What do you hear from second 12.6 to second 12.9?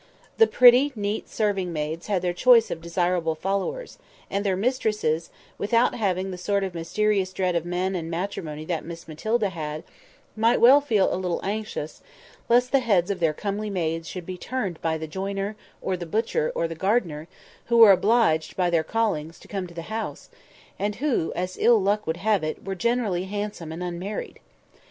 the